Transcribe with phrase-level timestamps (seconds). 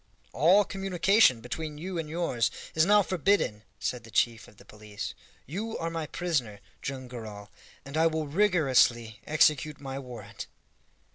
[0.33, 5.13] "All communication between you and yours is now forbidden," said the chief of the police.
[5.45, 7.51] "You are my prisoner, Joam Garral,
[7.85, 10.47] and I will rigorously execute my warrant."